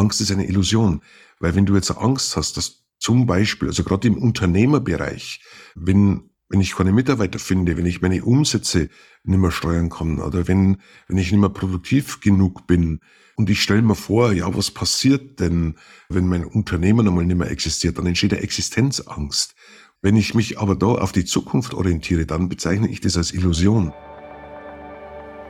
[0.00, 1.02] Angst ist eine Illusion.
[1.38, 5.42] Weil wenn du jetzt Angst hast, dass zum Beispiel, also gerade im Unternehmerbereich,
[5.74, 8.88] wenn wenn ich keine Mitarbeiter finde, wenn ich meine Umsätze
[9.22, 12.98] nicht mehr steuern kann oder wenn, wenn ich nicht mehr produktiv genug bin
[13.36, 15.76] und ich stelle mir vor, ja, was passiert denn,
[16.08, 19.54] wenn mein Unternehmen einmal nicht mehr existiert, dann entsteht eine Existenzangst.
[20.02, 23.92] Wenn ich mich aber da auf die Zukunft orientiere, dann bezeichne ich das als Illusion.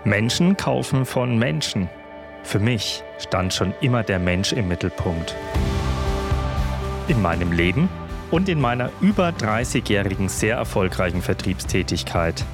[0.05, 1.89] Menschen kaufen von Menschen.
[2.43, 5.37] Für mich stand schon immer der Mensch im Mittelpunkt.
[7.09, 7.89] In meinem Leben
[8.31, 12.45] und in meiner über 30-jährigen sehr erfolgreichen Vertriebstätigkeit.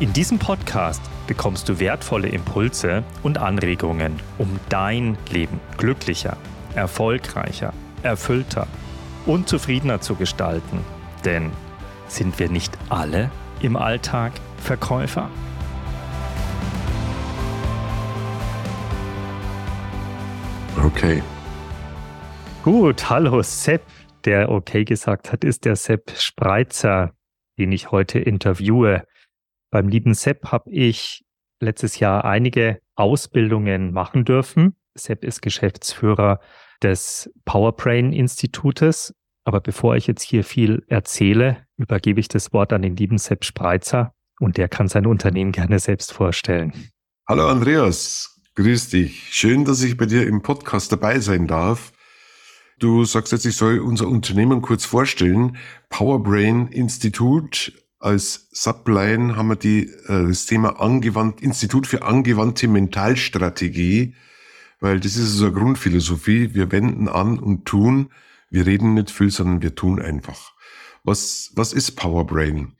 [0.00, 6.36] In diesem Podcast bekommst du wertvolle Impulse und Anregungen, um dein Leben glücklicher,
[6.74, 7.72] erfolgreicher,
[8.02, 8.66] erfüllter
[9.26, 10.80] und zufriedener zu gestalten.
[11.24, 11.50] Denn
[12.08, 13.30] sind wir nicht alle
[13.60, 15.30] im Alltag Verkäufer?
[20.84, 21.22] Okay.
[22.62, 23.82] Gut, hallo Sepp
[24.24, 27.12] der okay gesagt hat, ist der Sepp Spreitzer,
[27.58, 29.04] den ich heute interviewe.
[29.70, 31.24] Beim lieben Sepp habe ich
[31.60, 34.76] letztes Jahr einige Ausbildungen machen dürfen.
[34.94, 36.40] Sepp ist Geschäftsführer
[36.82, 39.14] des Powerbrain Institutes.
[39.44, 43.44] Aber bevor ich jetzt hier viel erzähle, übergebe ich das Wort an den lieben Sepp
[43.44, 46.90] Spreitzer und der kann sein Unternehmen gerne selbst vorstellen.
[47.28, 49.28] Hallo Andreas, grüß dich.
[49.30, 51.92] Schön, dass ich bei dir im Podcast dabei sein darf.
[52.78, 55.56] Du sagst jetzt, ich soll unser Unternehmen kurz vorstellen.
[55.88, 64.16] Powerbrain Institut als Subline haben wir die, äh, das Thema angewandt, Institut für angewandte Mentalstrategie,
[64.80, 66.54] weil das ist unsere Grundphilosophie.
[66.54, 68.10] Wir wenden an und tun.
[68.50, 70.52] Wir reden nicht viel, sondern wir tun einfach.
[71.04, 72.74] Was, was ist Powerbrain?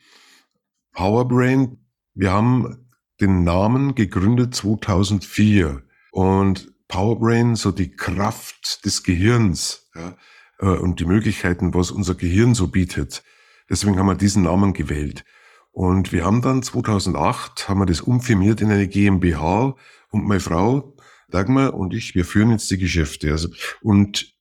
[0.92, 1.78] Powerbrain,
[2.14, 2.81] wir haben
[3.22, 10.16] den Namen gegründet 2004 und Powerbrain, so die Kraft des Gehirns ja,
[10.58, 13.22] äh, und die Möglichkeiten, was unser Gehirn so bietet.
[13.70, 15.24] Deswegen haben wir diesen Namen gewählt.
[15.70, 19.76] Und wir haben dann 2008 haben wir das umfirmiert in eine GmbH
[20.10, 20.94] und meine Frau
[21.30, 23.30] Dagmar und ich, wir führen jetzt die Geschäfte.
[23.30, 23.48] Also,
[23.80, 24.34] und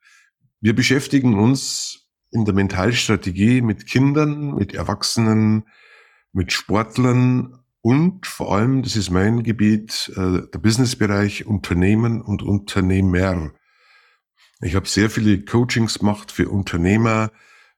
[0.60, 5.64] wir beschäftigen uns in der Mentalstrategie mit Kindern, mit Erwachsenen,
[6.34, 13.52] mit Sportlern und vor allem, das ist mein Gebiet, äh, der Businessbereich Unternehmen und Unternehmer.
[14.62, 17.32] Ich habe sehr viele Coachings gemacht für Unternehmer.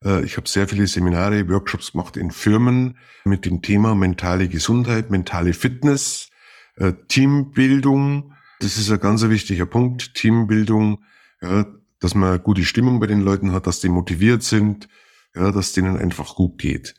[0.03, 5.09] Äh, ich habe sehr viele Seminare, Workshops gemacht in Firmen mit dem Thema mentale Gesundheit,
[5.09, 6.29] mentale Fitness,
[6.75, 8.33] äh, Teambildung.
[8.59, 10.15] Das ist ein ganz wichtiger Punkt.
[10.15, 11.03] Teambildung,
[11.41, 11.65] ja,
[12.01, 14.89] dass man gute Stimmung bei den Leuten hat, dass die motiviert sind,
[15.33, 16.95] ja, dass denen einfach gut geht.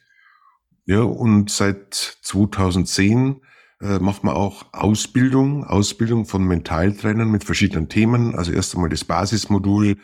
[0.87, 3.41] Ja, und seit 2010
[3.81, 8.35] äh, macht man auch Ausbildung, Ausbildung von Mentaltrainern mit verschiedenen Themen.
[8.35, 9.97] Also erst einmal das Basismodul,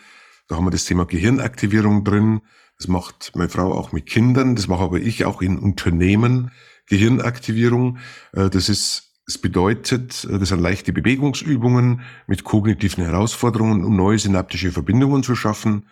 [0.49, 2.41] da haben wir das Thema Gehirnaktivierung drin.
[2.79, 6.51] Das macht meine Frau auch mit Kindern, das mache aber ich auch in Unternehmen.
[6.87, 7.99] Gehirnaktivierung,
[8.33, 14.19] äh, das ist das bedeutet, äh, das sind leichte Bewegungsübungen mit kognitiven Herausforderungen, um neue
[14.19, 15.89] synaptische Verbindungen zu schaffen.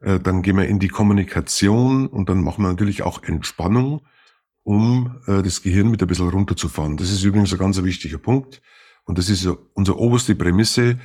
[0.00, 4.00] Äh, dann gehen wir in die Kommunikation und dann machen wir natürlich auch Entspannung
[4.64, 6.96] um äh, das Gehirn mit ein bisschen runterzufahren.
[6.96, 8.60] Das ist übrigens ein ganz wichtiger Punkt.
[9.04, 10.98] Und das ist unsere oberste Prämisse.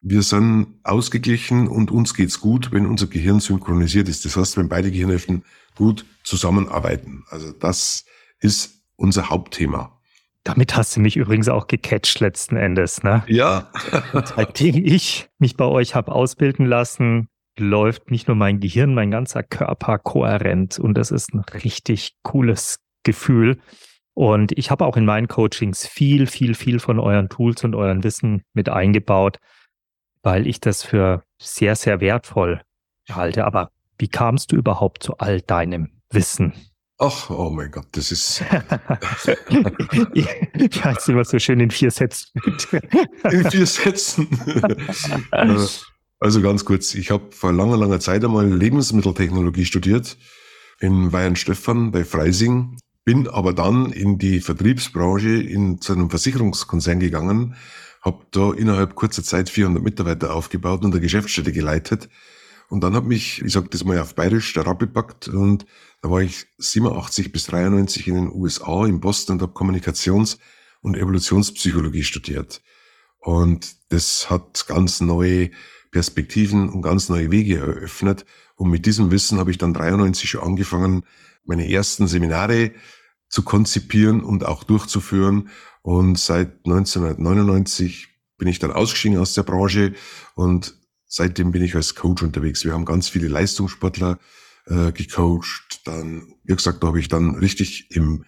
[0.00, 4.24] Wir sind ausgeglichen und uns geht's gut, wenn unser Gehirn synchronisiert ist.
[4.24, 5.44] Das heißt, wenn beide Gehirnhälften
[5.76, 7.24] gut zusammenarbeiten.
[7.28, 8.04] Also das
[8.40, 10.00] ist unser Hauptthema.
[10.44, 13.22] Damit hast du mich übrigens auch gecatcht letzten Endes, ne?
[13.28, 13.70] Ja.
[14.24, 19.44] Seitdem ich mich bei euch habe ausbilden lassen, läuft nicht nur mein Gehirn, mein ganzer
[19.44, 23.60] Körper kohärent und das ist ein richtig cooles Gefühl.
[24.14, 28.04] Und ich habe auch in meinen Coachings viel, viel, viel von euren Tools und euren
[28.04, 29.38] Wissen mit eingebaut,
[30.22, 32.60] weil ich das für sehr, sehr wertvoll
[33.10, 33.44] halte.
[33.44, 36.52] Aber wie kamst du überhaupt zu all deinem Wissen?
[36.98, 38.44] Ach, oh mein Gott, das ist.
[40.14, 42.28] ich weiß immer so schön in vier Sätzen.
[43.30, 44.28] in vier Sätzen.
[46.22, 50.16] Also ganz kurz, ich habe vor langer, langer Zeit einmal Lebensmitteltechnologie studiert
[50.78, 57.56] in Weihenstephan bei Freising bin aber dann in die Vertriebsbranche in zu einem Versicherungskonzern gegangen,
[58.00, 62.08] habe da innerhalb kurzer Zeit 400 Mitarbeiter aufgebaut und eine Geschäftsstelle geleitet.
[62.68, 65.66] Und dann hat mich, ich sag das mal auf Bayerisch, der Rab gepackt und
[66.00, 70.38] da war ich 87 bis 93 in den USA, in Boston und habe Kommunikations-
[70.80, 72.62] und Evolutionspsychologie studiert.
[73.18, 75.50] Und das hat ganz neue
[75.90, 78.24] Perspektiven und ganz neue Wege eröffnet.
[78.62, 81.02] Und mit diesem Wissen habe ich dann 93 schon angefangen,
[81.44, 82.70] meine ersten Seminare
[83.28, 85.48] zu konzipieren und auch durchzuführen.
[85.82, 88.06] Und seit 1999
[88.38, 89.94] bin ich dann ausgestiegen aus der Branche
[90.36, 90.76] und
[91.06, 92.64] seitdem bin ich als Coach unterwegs.
[92.64, 94.20] Wir haben ganz viele Leistungssportler
[94.66, 95.80] äh, gecoacht.
[95.84, 98.24] Dann, wie gesagt, da habe ich dann richtig im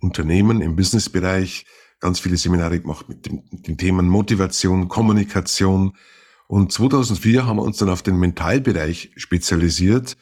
[0.00, 1.64] Unternehmen, im Businessbereich
[1.98, 5.96] ganz viele Seminare gemacht mit, dem, mit den Themen Motivation, Kommunikation.
[6.48, 10.16] Und 2004 haben wir uns dann auf den Mentalbereich spezialisiert.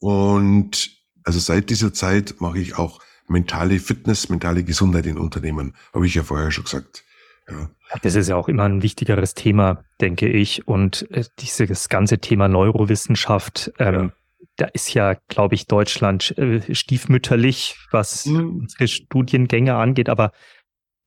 [0.00, 0.90] Und
[1.22, 5.74] also seit dieser Zeit mache ich auch mentale Fitness, mentale Gesundheit in Unternehmen.
[5.92, 7.04] Habe ich ja vorher schon gesagt.
[7.48, 7.70] Ja.
[8.02, 10.66] Das ist ja auch immer ein wichtigeres Thema, denke ich.
[10.66, 14.12] Und äh, dieses ganze Thema Neurowissenschaft, ähm, ja.
[14.56, 18.60] da ist ja, glaube ich, Deutschland äh, stiefmütterlich, was mhm.
[18.62, 20.08] unsere Studiengänge angeht.
[20.08, 20.32] Aber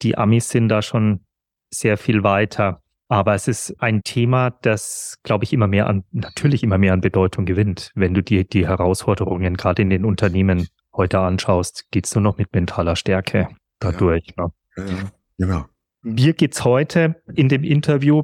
[0.03, 1.25] die Amis sind da schon
[1.71, 2.81] sehr viel weiter.
[3.11, 7.01] Aber es ist ein Thema, das, glaube ich, immer mehr an, natürlich immer mehr an
[7.01, 7.91] Bedeutung gewinnt.
[7.95, 12.53] Wenn du dir die Herausforderungen gerade in den Unternehmen heute anschaust, geht's nur noch mit
[12.53, 14.27] mentaler Stärke dadurch.
[14.37, 14.53] Ja, ne?
[14.77, 15.65] ja, ja genau.
[16.03, 18.23] Mir geht's heute in dem Interview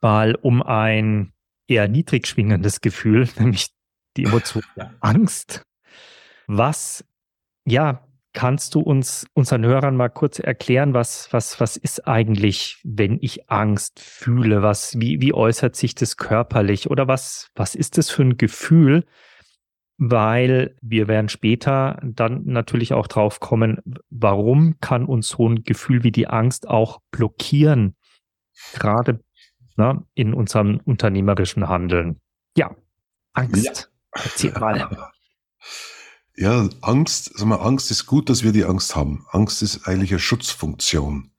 [0.00, 1.32] mal um ein
[1.68, 3.68] eher niedrig schwingendes Gefühl, nämlich
[4.16, 5.62] die Emotion der Angst.
[6.48, 7.04] Was,
[7.64, 13.18] ja, kannst du uns, unseren Hörern mal kurz erklären, was, was, was ist eigentlich, wenn
[13.20, 14.62] ich Angst fühle?
[14.62, 16.90] Was, wie, wie äußert sich das körperlich?
[16.90, 19.04] Oder was, was ist das für ein Gefühl?
[20.04, 23.78] weil wir werden später dann natürlich auch drauf kommen,
[24.10, 27.94] warum kann uns so ein Gefühl wie die Angst auch blockieren,
[28.72, 29.20] gerade
[29.76, 32.20] ne, in unserem unternehmerischen Handeln.
[32.56, 32.74] Ja,
[33.32, 33.64] Angst.
[34.16, 34.22] Ja.
[34.24, 35.10] Erzähl mal.
[36.42, 39.24] Ja, Angst, sag mal, Angst ist gut, dass wir die Angst haben.
[39.30, 41.30] Angst ist eigentlich eine Schutzfunktion.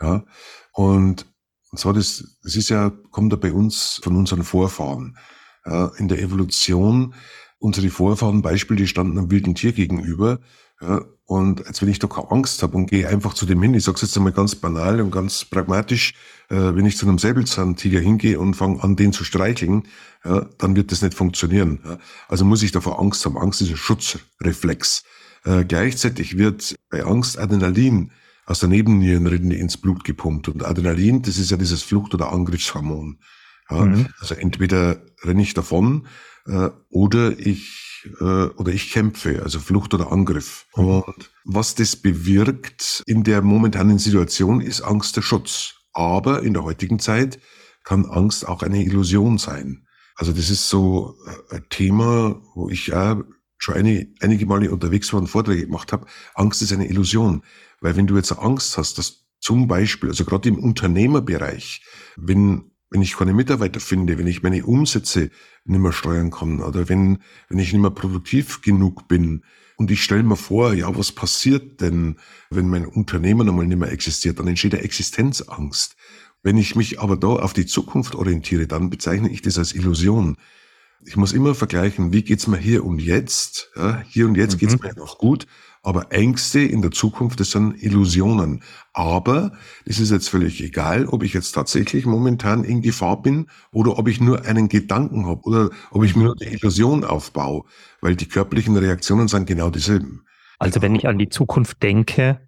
[0.00, 0.24] Ja,
[0.72, 1.26] und,
[1.70, 5.18] und zwar das, das ist ja, kommt ja bei uns von unseren Vorfahren.
[5.66, 7.12] Ja, in der Evolution
[7.58, 10.40] unsere Vorfahren Beispiel, die standen einem wilden Tier gegenüber.
[10.80, 13.74] Ja, und als wenn ich da keine Angst habe und gehe einfach zu dem hin,
[13.74, 16.14] ich sage es jetzt einmal ganz banal und ganz pragmatisch,
[16.48, 19.84] äh, wenn ich zu einem Säbelzahntiger hingehe und fange an, den zu streicheln,
[20.24, 21.80] ja, dann wird das nicht funktionieren.
[21.84, 21.98] Ja.
[22.28, 23.36] Also muss ich davor Angst haben.
[23.36, 25.04] Angst ist ein Schutzreflex.
[25.44, 28.12] Äh, gleichzeitig wird bei Angst Adrenalin
[28.46, 30.48] aus der Nebennierenrinde ins Blut gepumpt.
[30.48, 33.18] Und Adrenalin, das ist ja dieses Flucht- oder Angriffshormon.
[33.70, 34.06] Ja, mhm.
[34.18, 36.06] Also entweder renne ich davon
[36.46, 37.87] äh, oder ich
[38.20, 40.66] äh, oder ich kämpfe, also Flucht oder Angriff.
[40.72, 45.74] Und was das bewirkt in der momentanen Situation ist Angst der Schutz.
[45.92, 47.40] Aber in der heutigen Zeit
[47.84, 49.86] kann Angst auch eine Illusion sein.
[50.14, 51.16] Also das ist so
[51.50, 53.22] äh, ein Thema, wo ich ja
[53.56, 56.06] schon eine, einige Male unterwegs war und Vorträge gemacht habe.
[56.34, 57.42] Angst ist eine Illusion.
[57.80, 61.84] Weil wenn du jetzt Angst hast, dass zum Beispiel, also gerade im Unternehmerbereich,
[62.16, 65.30] wenn wenn ich keine Mitarbeiter finde, wenn ich meine Umsätze
[65.64, 67.18] nicht mehr steuern kann oder wenn,
[67.48, 69.42] wenn ich nicht mehr produktiv genug bin
[69.76, 72.16] und ich stelle mir vor, ja, was passiert denn,
[72.50, 75.96] wenn mein Unternehmen einmal nicht mehr existiert, dann entsteht eine Existenzangst.
[76.42, 80.36] Wenn ich mich aber da auf die Zukunft orientiere, dann bezeichne ich das als Illusion.
[81.04, 83.70] Ich muss immer vergleichen, wie geht's mir hier und jetzt?
[83.76, 84.58] Ja, hier und jetzt mhm.
[84.58, 85.46] geht's mir noch gut.
[85.82, 88.62] Aber Ängste in der Zukunft, das sind Illusionen.
[88.92, 89.52] Aber
[89.84, 94.08] es ist jetzt völlig egal, ob ich jetzt tatsächlich momentan in Gefahr bin oder ob
[94.08, 97.64] ich nur einen Gedanken habe oder ob ich mir nur eine Illusion aufbaue,
[98.00, 100.24] weil die körperlichen Reaktionen sind genau dieselben.
[100.58, 102.40] Also wenn ich an die Zukunft denke,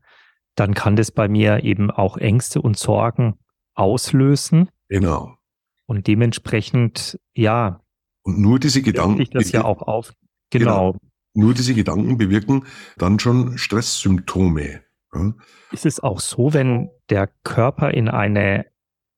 [0.56, 3.35] dann kann das bei mir eben auch Ängste und Sorgen
[3.75, 4.69] auslösen.
[4.88, 5.37] Genau.
[5.87, 7.81] Und dementsprechend, ja.
[8.23, 9.20] Und nur diese Gedanken.
[9.20, 10.13] Ich das ja auch auf.
[10.51, 10.93] Genau.
[10.93, 11.09] genau.
[11.32, 14.82] Nur diese Gedanken bewirken dann schon Stresssymptome.
[15.15, 15.34] Ja.
[15.72, 18.67] Ist es auch so, wenn der Körper in eine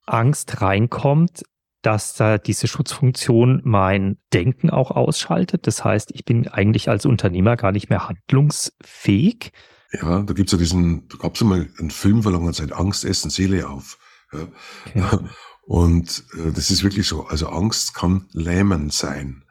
[0.05, 1.43] Angst reinkommt,
[1.81, 5.67] dass da diese Schutzfunktion mein Denken auch ausschaltet?
[5.67, 9.51] Das heißt, ich bin eigentlich als Unternehmer gar nicht mehr handlungsfähig.
[9.91, 13.05] Ja, da gibt's ja diesen, da gab's ja mal einen Film vor langer Zeit, Angst
[13.05, 13.97] essen Seele auf.
[14.31, 15.13] Ja.
[15.13, 15.29] Okay.
[15.65, 17.25] Und äh, das ist wirklich so.
[17.25, 19.45] Also Angst kann lähmend sein.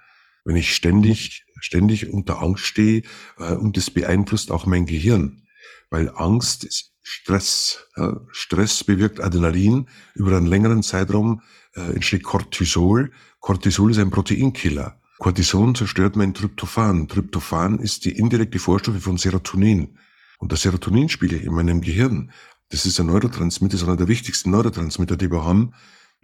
[0.45, 3.02] Wenn ich ständig ständig unter Angst stehe
[3.38, 5.42] äh, und das beeinflusst auch mein Gehirn,
[5.90, 7.88] weil Angst ist Stress.
[7.97, 8.21] Ja.
[8.31, 11.42] Stress bewirkt Adrenalin über einen längeren Zeitraum
[11.75, 13.12] äh, entsteht Cortisol.
[13.40, 15.00] Cortisol ist ein Proteinkiller.
[15.19, 17.07] Cortison zerstört mein Tryptophan.
[17.09, 19.99] Tryptophan ist die indirekte Vorstufe von Serotonin.
[20.38, 22.33] Und der Serotoninspiegel in meinem Gehirn,
[22.71, 25.75] das ist ein Neurotransmitter, ist einer der wichtigsten Neurotransmitter, die wir haben.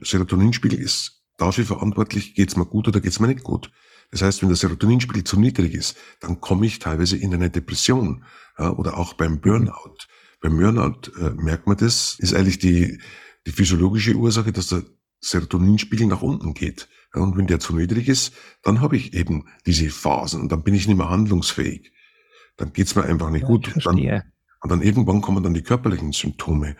[0.00, 3.71] Der Serotoninspiegel ist dafür verantwortlich, geht's mir gut oder geht's mir nicht gut.
[4.10, 8.24] Das heißt, wenn der Serotoninspiegel zu niedrig ist, dann komme ich teilweise in eine Depression
[8.58, 9.96] ja, oder auch beim Burnout.
[10.40, 13.00] Beim Burnout äh, merkt man das, ist eigentlich die,
[13.46, 14.84] die physiologische Ursache, dass der
[15.20, 16.88] Serotoninspiegel nach unten geht.
[17.14, 20.62] Ja, und wenn der zu niedrig ist, dann habe ich eben diese Phasen und dann
[20.62, 21.92] bin ich nicht mehr handlungsfähig.
[22.56, 23.74] Dann geht's mir einfach nicht ja, gut.
[23.74, 23.98] Und dann,
[24.60, 26.76] und dann irgendwann kommen dann die körperlichen Symptome.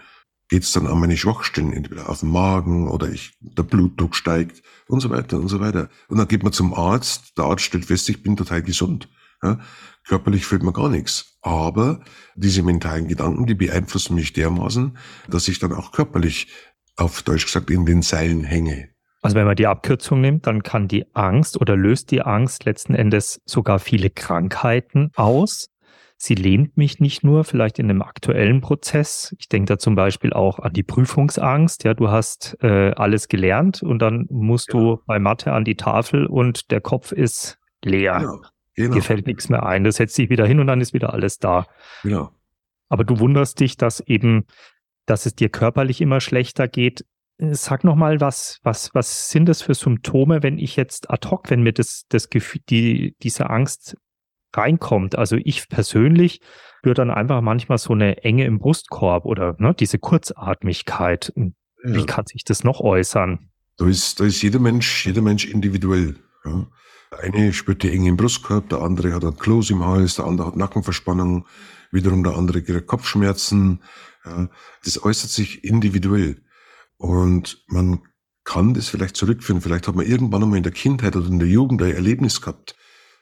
[0.49, 5.01] Geht's dann an meine Schwachstellen, entweder auf den Magen oder ich, der Blutdruck steigt und
[5.01, 5.89] so weiter und so weiter.
[6.09, 9.09] Und dann geht man zum Arzt, der Arzt stellt fest, ich bin total gesund.
[9.43, 9.61] Ja,
[10.05, 11.39] körperlich fehlt mir gar nichts.
[11.43, 12.01] Aber
[12.35, 16.49] diese mentalen Gedanken, die beeinflussen mich dermaßen, dass ich dann auch körperlich,
[16.97, 18.89] auf Deutsch gesagt, in den Seilen hänge.
[19.23, 22.95] Also wenn man die Abkürzung nimmt, dann kann die Angst oder löst die Angst letzten
[22.95, 25.69] Endes sogar viele Krankheiten aus.
[26.21, 29.37] Sie lähmt mich nicht nur vielleicht in einem aktuellen Prozess.
[29.39, 31.85] Ich denke da zum Beispiel auch an die Prüfungsangst.
[31.85, 34.81] Ja, du hast äh, alles gelernt und dann musst ja.
[34.81, 38.19] du bei Mathe an die Tafel und der Kopf ist leer.
[38.19, 38.41] Genau.
[38.75, 38.95] Genau.
[38.95, 39.85] Dir fällt nichts mehr ein.
[39.85, 41.67] Das setzt sich wieder hin und dann ist wieder alles da.
[42.03, 42.31] Genau.
[42.89, 44.45] Aber du wunderst dich, dass eben,
[45.07, 47.05] dass es dir körperlich immer schlechter geht.
[47.39, 51.51] Sag noch mal, was, was, was sind das für Symptome, wenn ich jetzt ad hoc,
[51.51, 53.97] wenn mir das, das Gefühl, die, diese Angst
[54.53, 55.17] reinkommt?
[55.17, 56.41] Also ich persönlich
[56.79, 61.33] spüre dann einfach manchmal so eine Enge im Brustkorb oder ne, diese Kurzatmigkeit.
[61.85, 62.05] Wie ja.
[62.05, 63.51] kann sich das noch äußern?
[63.77, 66.17] Da ist, da ist jeder Mensch, jeder Mensch individuell.
[66.45, 66.67] Ja.
[67.11, 70.27] Der eine spürt die Enge im Brustkorb, der andere hat ein Kloß im Hals, der
[70.27, 71.47] andere hat Nackenverspannung,
[71.91, 73.81] wiederum der andere kriegt Kopfschmerzen.
[74.25, 74.49] Ja,
[74.85, 76.43] das äußert sich individuell.
[76.99, 78.01] Und man
[78.45, 79.61] kann das vielleicht zurückführen.
[79.61, 82.77] Vielleicht hat man irgendwann einmal in der Kindheit oder in der Jugend ein Erlebnis gehabt,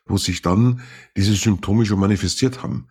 [0.06, 0.80] wo sich dann
[1.16, 2.88] diese Symptome schon manifestiert haben.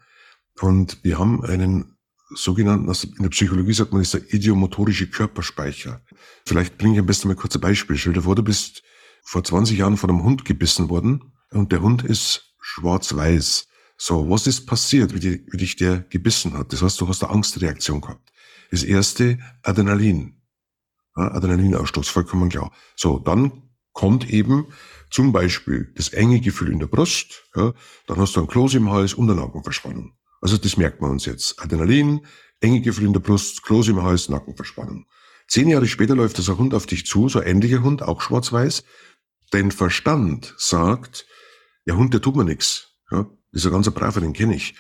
[0.60, 1.98] Und wir haben einen
[2.36, 6.02] sogenannten, also in der Psychologie sagt man, ist der idiomotorische Körperspeicher.
[6.46, 7.98] Vielleicht bringe ich am besten mal kurz ein Beispiel.
[7.98, 8.84] Stell dir vor, du bist
[9.24, 13.68] vor 20 Jahren von einem Hund gebissen worden und der Hund ist schwarz-weiß.
[13.98, 16.74] So, was ist passiert, wie, die, wie dich der gebissen hat?
[16.74, 18.32] Das heißt, du hast eine Angstreaktion gehabt.
[18.72, 20.42] Das erste, Adrenalin.
[21.16, 22.74] Ja, Adrenalinausstoß, vollkommen klar.
[22.96, 23.64] So, dann
[23.96, 24.68] kommt eben
[25.10, 27.74] zum Beispiel das enge Gefühl in der Brust, ja,
[28.06, 30.14] dann hast du ein Kloß im Hals und eine Nackenverspannung.
[30.42, 31.60] Also das merkt man uns jetzt.
[31.60, 32.28] Adrenalin,
[32.60, 35.08] enge Gefühl in der Brust, Kloß im Hals, Nackenverspannung.
[35.48, 38.84] Zehn Jahre später läuft ein Hund auf dich zu, so ein ähnlicher Hund, auch schwarz-weiß,
[39.52, 41.28] Dein Verstand sagt,
[41.86, 42.98] der Hund, der tut mir nichts.
[43.12, 44.76] Ja, das ist ein ganz braver, den kenne ich.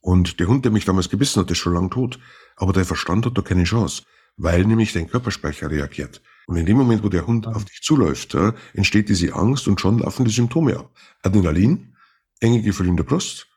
[0.00, 2.18] Und der Hund, der mich damals gebissen hat, ist schon lang tot.
[2.56, 4.04] Aber der Verstand hat da keine Chance,
[4.36, 6.22] weil nämlich dein Körperspeicher reagiert.
[6.46, 9.80] Und in dem Moment, wo der Hund auf dich zuläuft, ja, entsteht diese Angst und
[9.80, 10.90] schon laufen die Symptome ab.
[11.22, 11.96] Adrenalin,
[12.40, 13.48] enge Gefühl in der Brust,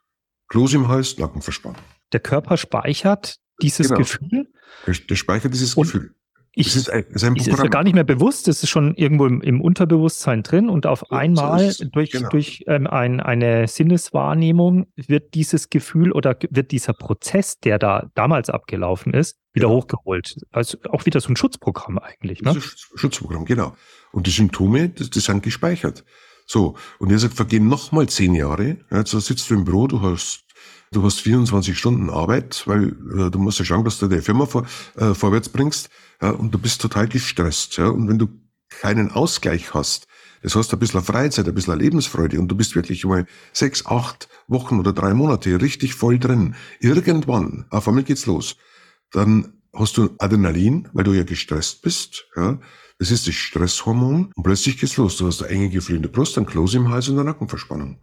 [0.47, 1.81] Kloß im Hals, Nackenverspannung.
[2.11, 3.99] Der Körper speichert dieses genau.
[3.99, 4.51] Gefühl.
[4.87, 6.15] Der, der speichert dieses und, Gefühl.
[6.53, 9.61] Ich, das ist ein, ist gar nicht mehr bewusst, das ist schon irgendwo im, im
[9.61, 12.29] Unterbewusstsein drin und auf einmal so durch, genau.
[12.29, 18.49] durch ähm, ein, eine Sinneswahrnehmung wird dieses Gefühl oder wird dieser Prozess, der da damals
[18.49, 19.79] abgelaufen ist, wieder genau.
[19.79, 20.35] hochgeholt.
[20.51, 22.41] Also auch wieder so ein Schutzprogramm eigentlich.
[22.41, 22.59] Ne?
[22.95, 23.75] Schutzprogramm, genau.
[24.11, 26.03] Und die Symptome, das, das sind gespeichert.
[26.45, 28.77] So, und er sagt, vergehen nochmal zehn Jahre.
[28.91, 30.45] Jetzt sitzt du im Büro, du hast
[30.91, 34.47] Du hast 24 Stunden Arbeit, weil äh, du musst ja schauen, dass du deine Firma
[34.47, 34.65] vor,
[34.95, 37.77] äh, vorwärts bringst ja, und du bist total gestresst.
[37.77, 38.27] Ja, und wenn du
[38.69, 40.07] keinen Ausgleich hast,
[40.41, 44.29] das heißt ein bisschen Freizeit, ein bisschen Lebensfreude und du bist wirklich mal sechs, acht
[44.47, 46.55] Wochen oder drei Monate richtig voll drin.
[46.79, 48.55] Irgendwann, auf einmal geht's los.
[49.11, 52.25] Dann hast du Adrenalin, weil du ja gestresst bist.
[52.35, 52.59] Ja.
[52.97, 55.17] Das ist das Stresshormon und plötzlich geht's los.
[55.17, 57.99] Du hast eine enge der Brust, ein Kloß im Hals und eine Nackenverspannung.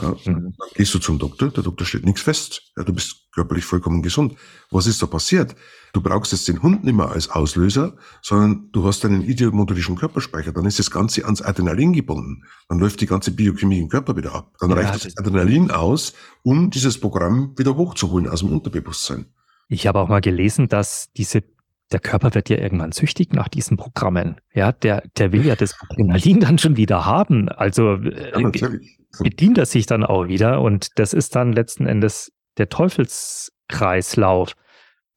[0.00, 0.24] Ja, mhm.
[0.24, 2.72] Dann gehst du zum Doktor, der Doktor stellt nichts fest.
[2.76, 4.36] Ja, du bist körperlich vollkommen gesund.
[4.70, 5.54] Was ist da passiert?
[5.92, 10.52] Du brauchst jetzt den Hund nicht mehr als Auslöser, sondern du hast einen idiomotorischen Körperspeicher.
[10.52, 12.42] Dann ist das Ganze ans Adrenalin gebunden.
[12.68, 14.52] Dann läuft die ganze Biochemie im Körper wieder ab.
[14.58, 19.26] Dann ja, reicht das Adrenalin aus, um dieses Programm wieder hochzuholen aus dem Unterbewusstsein.
[19.68, 21.44] Ich habe auch mal gelesen, dass diese
[21.92, 24.40] der Körper wird ja irgendwann süchtig nach diesen Programmen.
[24.52, 27.48] Ja, der, der will ja das Adrenalin dann schon wieder haben.
[27.48, 28.70] Also äh, ja,
[29.18, 34.52] bedient er sich dann auch wieder und das ist dann letzten Endes der Teufelskreislauf.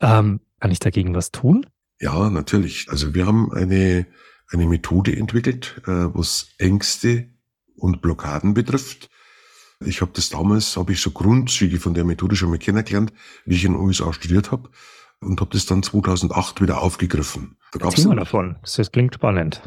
[0.01, 1.66] Ähm, kann ich dagegen was tun?
[2.00, 2.88] Ja, natürlich.
[2.89, 4.06] Also wir haben eine,
[4.51, 7.30] eine Methode entwickelt, äh, was Ängste
[7.75, 9.10] und Blockaden betrifft.
[9.80, 13.13] Ich habe das damals, habe ich so Grundzüge von der Methode schon mal kennengelernt,
[13.46, 14.70] wie ich in den USA studiert habe
[15.20, 17.58] und habe das dann 2008 wieder aufgegriffen.
[17.72, 19.62] Da gab's Erzähl mal davon, das klingt spannend.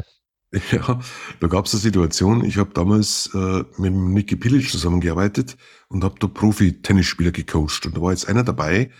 [0.73, 0.99] Ja,
[1.39, 5.57] da gab es eine Situation, ich habe damals äh, mit Niki Pilic zusammengearbeitet
[5.89, 7.87] und habe da Profi-Tennisspieler gecoacht.
[7.87, 8.91] Und da war jetzt einer dabei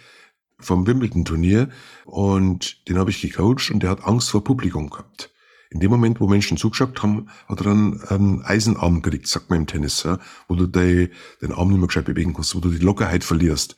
[0.61, 1.69] vom Wimbledon-Turnier
[2.05, 5.33] und den habe ich gecoacht und der hat Angst vor Publikum gehabt.
[5.71, 9.61] In dem Moment, wo Menschen zugeschaut haben, hat er dann einen Eisenarm gekriegt, sagt man
[9.61, 12.71] im Tennis, ja, wo du de, den Arm nicht mehr gescheit bewegen kannst, wo du
[12.71, 13.77] die Lockerheit verlierst.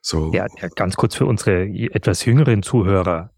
[0.00, 0.32] So.
[0.32, 3.33] Ja, ganz kurz für unsere etwas jüngeren Zuhörer.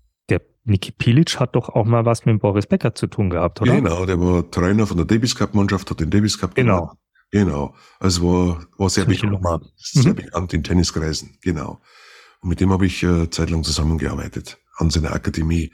[0.66, 3.76] Niki Pilic hat doch auch mal was mit Boris Becker zu tun gehabt, oder?
[3.76, 6.80] Genau, der war Trainer von der Davis Cup Mannschaft, hat den Davis Cup Genau.
[6.80, 6.99] Gemacht.
[7.30, 7.75] Genau.
[7.99, 10.16] Also war, war sehr, bekannt, sehr mhm.
[10.16, 11.38] bekannt in Tenniskreisen.
[11.42, 11.80] Genau.
[12.40, 14.58] Und mit dem habe ich äh, zeitlang zusammengearbeitet.
[14.76, 15.73] an seiner Akademie.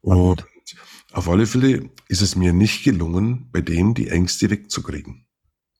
[0.00, 0.46] Und
[1.12, 5.26] auf alle Fälle ist es mir nicht gelungen, bei denen die Ängste wegzukriegen.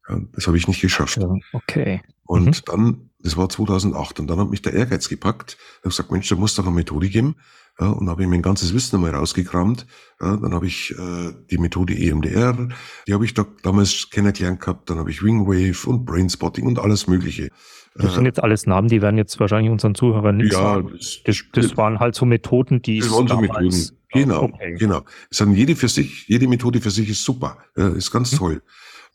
[0.08, 1.18] Ja, das habe ich nicht geschafft.
[1.52, 2.00] Okay.
[2.24, 2.62] Und mhm.
[2.66, 5.56] dann, das war 2008, und dann hat mich der Ehrgeiz gepackt.
[5.58, 7.36] Ich habe gesagt, Mensch, da muss doch eine Methode geben.
[7.80, 9.86] Ja, und habe ich mein ganzes Wissen einmal rausgekramt.
[10.20, 12.68] Ja, dann habe ich äh, die Methode EMDR,
[13.06, 14.90] die habe ich da damals kennengelernt gehabt.
[14.90, 17.50] Dann habe ich Wingwave und Brainspotting und alles Mögliche.
[17.94, 20.90] Das sind jetzt alles Namen, die werden jetzt wahrscheinlich unseren Zuhörern nicht ja, sagen.
[20.92, 23.90] Das, das, das, waren halt so Methoden, die das waren so Methoden.
[24.10, 24.74] Genau, okay.
[24.78, 25.02] genau.
[25.30, 28.36] Es sind jede für sich, jede Methode für sich ist super, ist ganz mhm.
[28.36, 28.62] toll.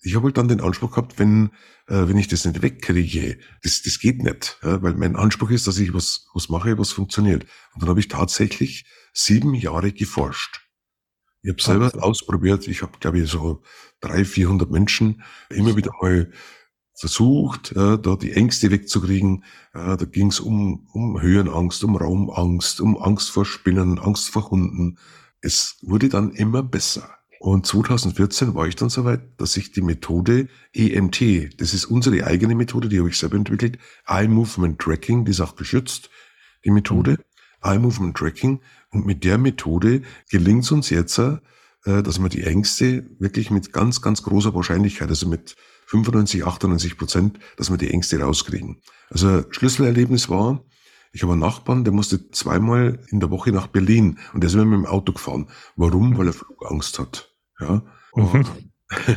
[0.04, 1.52] Ich habe halt dann den Anspruch gehabt, wenn
[1.88, 5.68] äh, wenn ich das nicht wegkriege, das, das geht nicht, ja, weil mein Anspruch ist,
[5.68, 7.44] dass ich was was mache, was funktioniert.
[7.74, 10.62] Und dann habe ich tatsächlich sieben Jahre geforscht.
[11.42, 12.00] Ich habe selber okay.
[12.00, 12.68] ausprobiert.
[12.68, 13.62] Ich habe, glaube ich, so
[14.00, 16.32] drei, vierhundert Menschen immer wieder mal
[16.96, 19.44] versucht, äh, da die Ängste wegzukriegen.
[19.74, 24.50] Äh, da ging es um, um Höhenangst, um Raumangst, um Angst vor Spinnen, Angst vor
[24.50, 24.98] Hunden.
[25.42, 27.18] Es wurde dann immer besser.
[27.44, 32.56] Und 2014 war ich dann soweit, dass ich die Methode EMT, das ist unsere eigene
[32.56, 36.10] Methode, die habe ich selber entwickelt, Eye Movement Tracking, die ist auch geschützt,
[36.64, 37.70] die Methode, mhm.
[37.70, 38.62] Eye Movement Tracking.
[38.92, 41.42] Und mit der Methode gelingt es uns jetzt, äh,
[41.84, 45.58] dass wir die Ängste wirklich mit ganz, ganz großer Wahrscheinlichkeit, also mit
[45.88, 48.82] 95, 98 Prozent, dass wir die Ängste rauskriegen.
[49.10, 50.64] Also Schlüsselerlebnis war,
[51.12, 54.54] ich habe einen Nachbarn, der musste zweimal in der Woche nach Berlin und der ist
[54.54, 55.50] immer mit dem Auto gefahren.
[55.76, 56.18] Warum?
[56.18, 57.33] Weil er Flugangst hat.
[57.60, 57.82] Ja.
[58.16, 58.46] Mhm.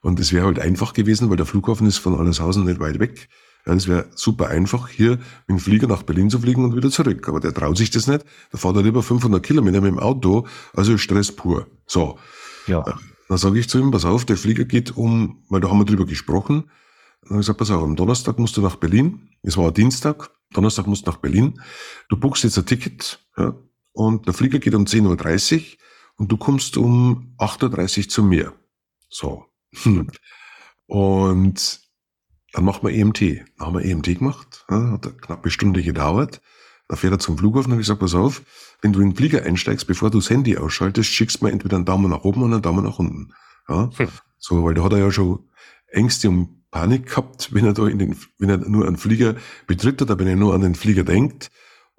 [0.00, 3.28] Und es wäre halt einfach gewesen, weil der Flughafen ist von Allershausen nicht weit weg.
[3.64, 6.90] Ja, das wäre super einfach, hier mit dem Flieger nach Berlin zu fliegen und wieder
[6.90, 7.28] zurück.
[7.28, 8.24] Aber der traut sich das nicht.
[8.50, 10.46] Da fährt er lieber 500 Kilometer mit dem Auto.
[10.74, 11.68] Also Stress pur.
[11.86, 12.18] So.
[12.66, 12.84] Ja.
[13.28, 15.84] Dann sage ich zu ihm, pass auf, der Flieger geht um, weil da haben wir
[15.84, 16.64] drüber gesprochen.
[17.22, 19.28] Dann habe ich gesagt, pass auf, am Donnerstag musst du nach Berlin.
[19.42, 20.30] Es war Dienstag.
[20.52, 21.60] Donnerstag musst du nach Berlin.
[22.08, 23.20] Du buchst jetzt ein Ticket.
[23.36, 23.54] Ja,
[23.92, 25.62] und der Flieger geht um 10.30 Uhr
[26.22, 28.52] und du kommst um 8.30 Uhr zu mir.
[29.08, 29.46] So.
[30.86, 31.80] Und
[32.52, 33.20] dann macht man EMT.
[33.20, 34.64] Dann haben wir EMT gemacht.
[34.68, 36.40] Hat eine knappe Stunde gedauert.
[36.86, 38.42] Dann fährt er zum Flughafen und ich gesagt, pass auf,
[38.82, 41.74] wenn du in den Flieger einsteigst, bevor du das Handy ausschaltest, schickst du mir entweder
[41.74, 43.34] einen Daumen nach oben oder einen Daumen nach unten.
[43.68, 43.90] Ja?
[43.96, 44.08] Hm.
[44.38, 45.50] So, weil da hat er ja schon
[45.88, 49.34] Ängste und Panik gehabt, wenn er da in den, wenn er nur einen Flieger
[49.66, 51.50] betritt oder wenn er nur an den Flieger denkt.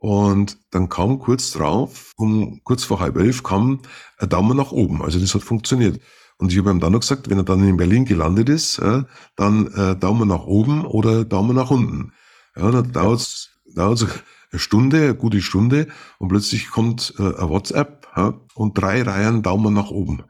[0.03, 3.79] Und dann kam kurz drauf, um kurz vor halb elf, kam
[4.17, 5.01] ein Daumen nach oben.
[5.01, 6.01] Also das hat funktioniert.
[6.37, 9.03] Und ich habe ihm dann noch gesagt, wenn er dann in Berlin gelandet ist, äh,
[9.37, 12.11] dann äh, Daumen nach oben oder Daumen nach unten.
[12.53, 14.05] Ja, dann dauert es dauert's
[14.51, 15.87] eine Stunde, eine gute Stunde
[16.19, 20.23] und plötzlich kommt äh, ein WhatsApp ja, und drei Reihen Daumen nach oben.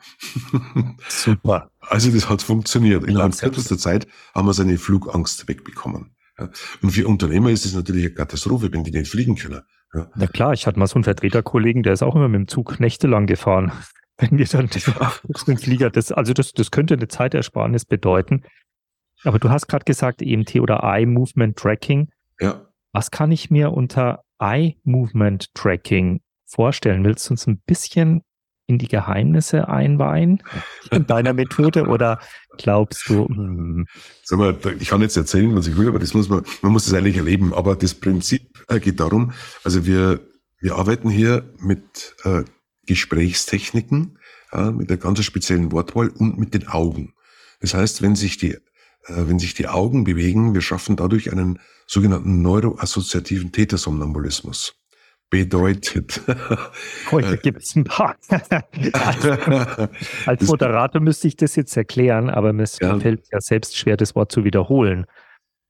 [1.09, 1.71] Super.
[1.89, 3.03] Also das hat funktioniert.
[3.03, 6.12] Innerhalb kürzester Zeit haben wir seine Flugangst wegbekommen.
[6.37, 6.49] Ja.
[6.81, 9.61] Und für Unternehmer ist es natürlich eine Katastrophe, wenn die nicht fliegen können.
[9.93, 10.09] Ja.
[10.15, 12.79] Na klar, ich hatte mal so einen Vertreterkollegen, der ist auch immer mit dem Zug
[12.79, 13.71] nächtelang gefahren.
[14.17, 14.69] Wenn wir dann
[15.47, 18.43] den Flieger, das, also das, das könnte eine Zeitersparnis bedeuten.
[19.23, 22.09] Aber du hast gerade gesagt, EMT oder Eye Movement Tracking.
[22.39, 22.67] Ja.
[22.91, 27.03] Was kann ich mir unter Eye Movement Tracking vorstellen?
[27.03, 28.21] Willst du uns ein bisschen
[28.67, 30.41] in die Geheimnisse einweihen
[30.91, 32.19] in deiner Methode oder
[32.57, 33.27] glaubst du?
[33.27, 33.87] Hm.
[34.23, 36.87] Sag mal, ich kann jetzt erzählen, was ich will, aber das muss man, man muss
[36.87, 37.53] es eigentlich erleben.
[37.53, 40.21] Aber das Prinzip äh, geht darum, also wir,
[40.59, 42.43] wir arbeiten hier mit äh,
[42.85, 44.19] Gesprächstechniken,
[44.51, 47.13] äh, mit der ganz speziellen Wortwahl und mit den Augen.
[47.59, 48.59] Das heißt, wenn sich die, äh,
[49.07, 54.82] wenn sich die Augen bewegen, wir schaffen dadurch einen sogenannten neuroassoziativen Tätersomnambulismus
[55.33, 56.21] bedeutet.
[57.11, 58.15] Heute gibt es ein paar.
[60.27, 62.99] als, Moderator müsste ich das jetzt erklären, aber mir ja.
[62.99, 65.07] fällt ja selbst schwer, das Wort zu wiederholen.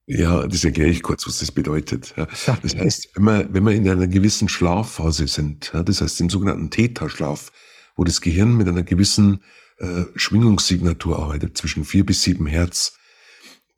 [0.06, 2.14] Ja, das erkläre ich kurz, was das bedeutet.
[2.18, 6.70] Das heißt, wenn wir, wenn wir in einer gewissen Schlafphase sind, das heißt im sogenannten
[6.70, 7.54] Theta-Schlaf,
[7.96, 9.44] wo das Gehirn mit einer gewissen
[9.78, 12.98] äh, Schwingungssignatur arbeitet, zwischen vier bis sieben Hertz,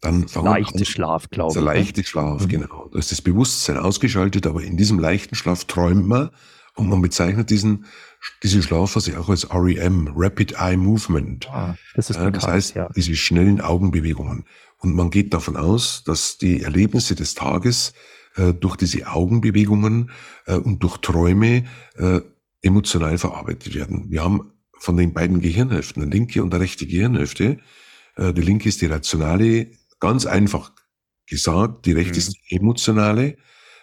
[0.06, 1.54] dann leichte Schlaf, glaube ich.
[1.56, 2.48] Der leichte Schlaf, mhm.
[2.48, 2.90] genau.
[2.92, 6.30] Da ist das Bewusstsein ausgeschaltet, aber in diesem leichten Schlaf träumt man
[6.76, 7.86] und man bezeichnet diesen,
[8.44, 11.50] diesen Schlafphase auch als REM, Rapid Eye Movement.
[11.50, 12.90] Ah, das ist ja, das heißt, ja.
[12.96, 14.46] diese schnellen Augenbewegungen.
[14.80, 17.94] Und man geht davon aus, dass die Erlebnisse des Tages
[18.36, 20.12] äh, durch diese Augenbewegungen
[20.46, 21.64] äh, und durch Träume
[21.96, 22.22] äh,
[22.62, 24.08] emotional verarbeitet werden.
[24.10, 27.58] Wir haben von den beiden Gehirnhälften, eine linke und eine rechte Gehirnhälfte,
[28.18, 29.68] äh, die linke ist die rationale
[30.00, 30.72] Ganz einfach
[31.28, 32.18] gesagt, die rechte mhm.
[32.18, 33.38] ist die emotionale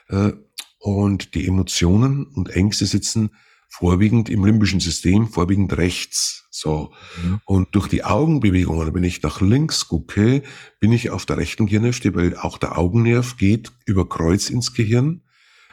[0.08, 0.32] äh,
[0.78, 3.30] und die Emotionen und Ängste sitzen
[3.68, 6.46] vorwiegend im limbischen System, vorwiegend rechts.
[6.50, 6.92] So.
[7.22, 7.40] Mhm.
[7.46, 10.42] Und durch die Augenbewegungen, wenn ich nach links gucke,
[10.78, 15.22] bin ich auf der rechten Gehirnhälfte, weil auch der Augennerv geht über Kreuz ins Gehirn.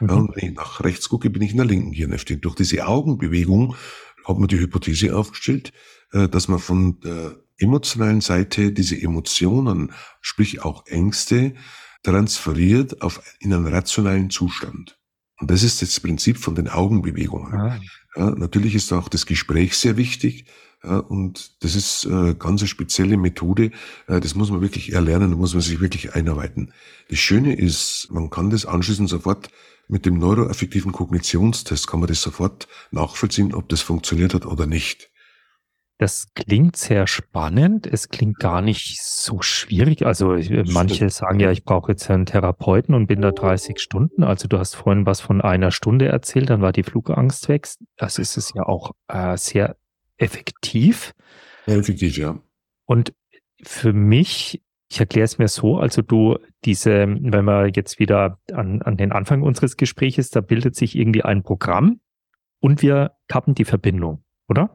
[0.00, 0.08] Mhm.
[0.08, 2.38] Ja, und wenn ich nach rechts gucke, bin ich in der linken Gehirnhälfte.
[2.38, 3.76] Durch diese Augenbewegung
[4.24, 5.72] hat man die Hypothese aufgestellt,
[6.12, 11.54] äh, dass man von der emotionalen Seite diese Emotionen, sprich auch Ängste,
[12.02, 14.98] transferiert auf in einen rationalen Zustand.
[15.38, 17.54] Und das ist das Prinzip von den Augenbewegungen.
[17.54, 17.80] Ah.
[18.16, 20.46] Ja, natürlich ist auch das Gespräch sehr wichtig.
[20.82, 23.70] Ja, und das ist äh, ganz eine spezielle Methode.
[24.06, 26.72] Äh, das muss man wirklich erlernen, da muss man sich wirklich einarbeiten.
[27.08, 29.50] Das Schöne ist, man kann das anschließend sofort
[29.88, 35.10] mit dem neuroaffektiven Kognitionstest kann man das sofort nachvollziehen, ob das funktioniert hat oder nicht.
[36.00, 37.86] Das klingt sehr spannend.
[37.86, 40.06] Es klingt gar nicht so schwierig.
[40.06, 44.24] Also äh, manche sagen ja, ich brauche jetzt einen Therapeuten und bin da 30 Stunden.
[44.24, 47.68] Also du hast vorhin was von einer Stunde erzählt, dann war die Flugangst weg.
[47.98, 49.76] Das ist es ja auch äh, sehr
[50.16, 51.12] effektiv.
[51.66, 52.40] effektiv, ja.
[52.86, 53.12] Und
[53.62, 58.80] für mich, ich erkläre es mir so, also du diese, wenn wir jetzt wieder an,
[58.80, 62.00] an den Anfang unseres Gespräches, da bildet sich irgendwie ein Programm
[62.58, 64.74] und wir kappen die Verbindung, oder?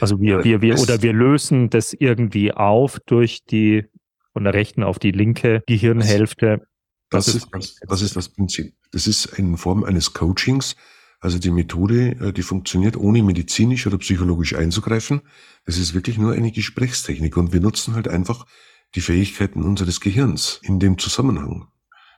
[0.00, 3.84] Also wir, wir, wir, oder wir lösen das irgendwie auf durch die
[4.32, 6.66] von der rechten auf die linke Gehirnhälfte.
[7.10, 8.74] Das, das ist, das, das ist das Prinzip.
[8.92, 10.76] Das ist in Form eines Coachings,
[11.20, 15.22] also die Methode, äh, die funktioniert ohne medizinisch oder psychologisch einzugreifen.
[15.64, 18.44] Das ist wirklich nur eine Gesprächstechnik und wir nutzen halt einfach
[18.94, 21.68] die Fähigkeiten unseres Gehirns in dem Zusammenhang.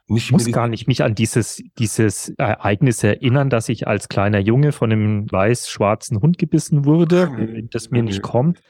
[0.09, 4.39] Nicht ich muss gar nicht mich an dieses, dieses Ereignis erinnern, dass ich als kleiner
[4.39, 8.61] Junge von einem weiß-schwarzen Hund gebissen wurde, wenn das mir nicht kommt.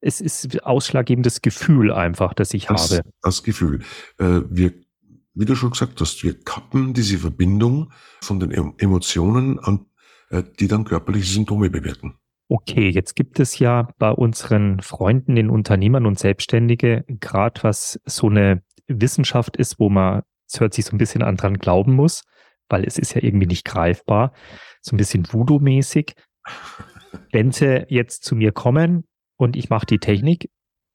[0.00, 3.02] Es ist ausschlaggebendes Gefühl einfach, das ich das, habe.
[3.22, 3.80] Das Gefühl.
[4.18, 4.72] Äh, wir
[5.36, 9.86] wie du schon gesagt hast, wir kappen diese Verbindung von den Emotionen an,
[10.30, 12.14] äh, die dann körperliche Symptome bewirken.
[12.48, 18.28] Okay, jetzt gibt es ja bei unseren Freunden, den Unternehmern und Selbstständige, gerade was so
[18.28, 22.22] eine Wissenschaft ist, wo man, es hört sich so ein bisschen an dran glauben muss,
[22.68, 24.32] weil es ist ja irgendwie nicht greifbar,
[24.80, 26.14] so ein bisschen Voodoo-mäßig.
[27.32, 29.04] Wenn sie jetzt zu mir kommen
[29.36, 30.50] und ich mache die Technik,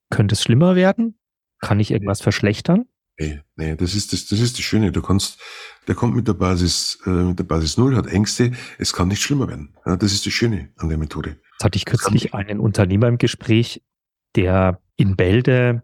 [0.10, 1.20] könnte es schlimmer werden?
[1.60, 2.86] Kann ich irgendwas verschlechtern?
[3.20, 4.92] Nee, nee, das ist das, das ist das Schöne.
[4.92, 5.40] Du kannst,
[5.88, 8.52] der kommt mit der Basis, äh, mit der Basis Null, hat Ängste.
[8.80, 9.76] Es kann nicht schlimmer werden.
[9.86, 11.38] Ja, das ist das Schöne an der Methode.
[11.54, 13.84] Jetzt hatte ich kürzlich einen Unternehmer im Gespräch,
[14.36, 15.84] der in Bälde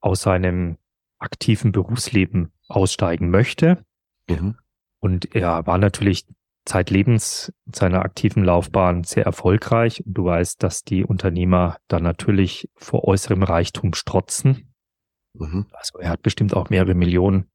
[0.00, 0.78] aus seinem
[1.18, 3.84] aktiven Berufsleben aussteigen möchte.
[4.28, 4.56] Mhm.
[5.00, 6.26] Und er war natürlich
[6.64, 10.04] zeitlebens in seiner aktiven Laufbahn sehr erfolgreich.
[10.04, 14.72] Und du weißt, dass die Unternehmer da natürlich vor äußerem Reichtum strotzen.
[15.34, 15.66] Mhm.
[15.72, 17.50] Also er hat bestimmt auch mehrere Millionen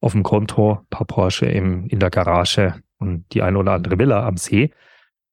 [0.00, 3.98] auf dem Konto, ein paar Porsche im, in der Garage und die eine oder andere
[3.98, 4.70] Villa am See,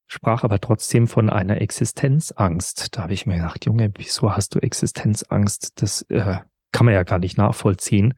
[0.06, 2.96] sprach aber trotzdem von einer Existenzangst.
[2.96, 5.80] Da habe ich mir gedacht, Junge, wieso hast du Existenzangst?
[5.82, 6.38] Das äh,
[6.72, 8.14] kann man ja gar nicht nachvollziehen.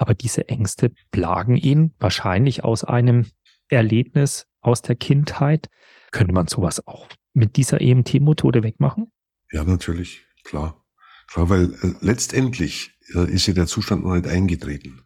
[0.00, 3.26] Aber diese Ängste plagen ihn wahrscheinlich aus einem
[3.68, 5.68] Erlebnis aus der Kindheit.
[6.10, 9.12] Könnte man sowas auch mit dieser EMT-Methode wegmachen?
[9.52, 10.82] Ja, natürlich, klar.
[11.34, 15.02] Weil äh, letztendlich äh, ist ja der Zustand noch nicht eingetreten.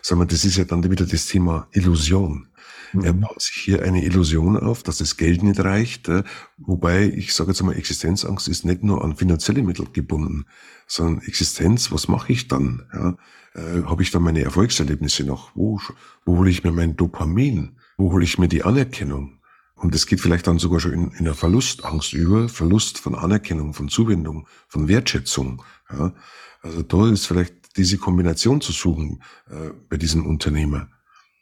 [0.00, 2.48] Sagen wir, das ist ja dann wieder das Thema Illusion.
[2.92, 3.04] Mhm.
[3.04, 6.22] Er baut sich hier eine Illusion auf, dass das Geld nicht reicht, äh,
[6.58, 10.46] wobei ich sage jetzt mal, Existenzangst ist nicht nur an finanzielle Mittel gebunden,
[10.86, 12.82] sondern Existenz, was mache ich dann?
[12.92, 13.16] Ja.
[13.54, 15.54] Äh, Habe ich dann meine Erfolgserlebnisse noch?
[15.54, 15.80] Wo,
[16.24, 17.78] wo hole ich mir mein Dopamin?
[17.96, 19.38] Wo hole ich mir die Anerkennung?
[19.74, 23.74] Und es geht vielleicht dann sogar schon in, in der Verlustangst über, Verlust von Anerkennung,
[23.74, 25.62] von Zuwendung, von Wertschätzung.
[25.90, 26.14] Ja.
[26.62, 30.88] Also da ist vielleicht diese Kombination zu suchen äh, bei diesem Unternehmer.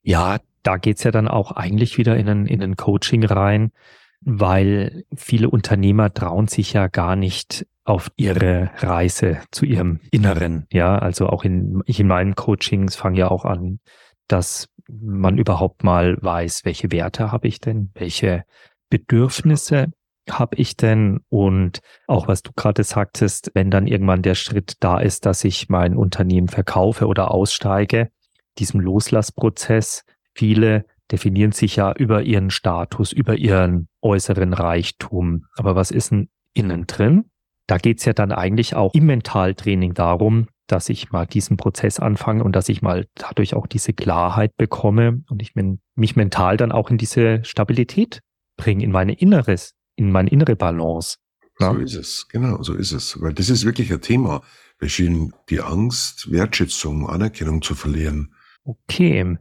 [0.03, 3.73] Ja, da geht's ja dann auch eigentlich wieder in ein, in ein Coaching rein,
[4.21, 10.67] weil viele Unternehmer trauen sich ja gar nicht auf ihre Reise zu ihrem Inneren.
[10.71, 13.81] Ja, also auch in, ich in meinen Coachings fange ja auch an,
[14.29, 18.45] dass man überhaupt mal weiß, welche Werte habe ich denn, welche
[18.91, 19.89] Bedürfnisse
[20.29, 21.21] habe ich denn?
[21.29, 25.69] Und auch was du gerade sagtest, wenn dann irgendwann der Schritt da ist, dass ich
[25.69, 28.11] mein Unternehmen verkaufe oder aussteige,
[28.59, 35.47] diesem Loslassprozess, viele definieren sich ja über ihren Status, über ihren äußeren Reichtum.
[35.57, 37.25] Aber was ist denn innen drin?
[37.67, 42.45] Da geht's ja dann eigentlich auch im Mentaltraining darum, dass ich mal diesen Prozess anfange
[42.45, 45.55] und dass ich mal dadurch auch diese Klarheit bekomme und ich
[45.95, 48.21] mich mental dann auch in diese Stabilität
[48.57, 51.17] bringe, in meine Inneres, in meine innere Balance.
[51.59, 51.73] Ja?
[51.73, 53.21] So ist es, genau, so ist es.
[53.21, 54.43] Weil das ist wirklich ein Thema,
[54.79, 58.35] bei vielen die Angst, Wertschätzung, Anerkennung zu verlieren.
[58.65, 59.37] Okay.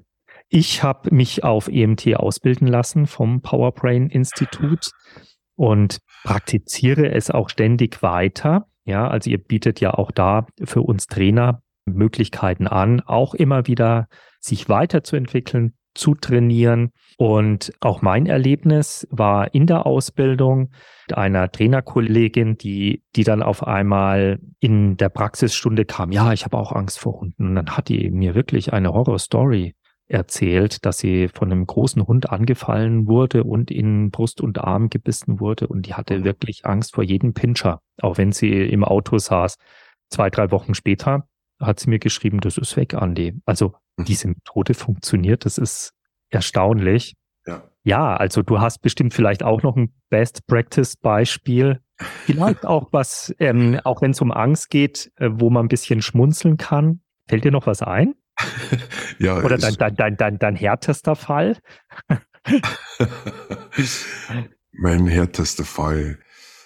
[0.49, 4.89] Ich habe mich auf EMT ausbilden lassen vom Powerbrain Institut
[5.55, 8.65] und praktiziere es auch ständig weiter.
[8.83, 14.07] Ja, also ihr bietet ja auch da für uns Trainer Möglichkeiten an, auch immer wieder
[14.39, 16.91] sich weiterzuentwickeln, zu trainieren.
[17.17, 20.71] Und auch mein Erlebnis war in der Ausbildung
[21.11, 26.71] einer Trainerkollegin, die, die dann auf einmal in der Praxisstunde kam, ja, ich habe auch
[26.71, 27.49] Angst vor Hunden.
[27.49, 29.75] Und dann hat die mir wirklich eine Horrorstory
[30.09, 35.39] erzählt, dass sie von einem großen Hund angefallen wurde und in Brust und Arm gebissen
[35.39, 35.67] wurde.
[35.67, 39.55] Und die hatte wirklich Angst vor jedem Pinscher, auch wenn sie im Auto saß.
[40.09, 41.27] Zwei, drei Wochen später
[41.61, 43.39] hat sie mir geschrieben, das ist weg, Andi.
[43.45, 44.05] Also mhm.
[44.05, 45.93] diese Methode funktioniert, das ist
[46.29, 47.15] erstaunlich.
[47.45, 47.63] Ja.
[47.83, 51.81] ja, also du hast bestimmt vielleicht auch noch ein Best Practice Beispiel.
[52.25, 56.01] Vielleicht auch was, ähm, auch wenn es um Angst geht, äh, wo man ein bisschen
[56.01, 57.01] schmunzeln kann.
[57.27, 58.15] Fällt dir noch was ein?
[59.19, 61.57] ja, Oder dein, dein, dein, dein, dein härtester Fall?
[64.71, 66.19] mein härtester Fall.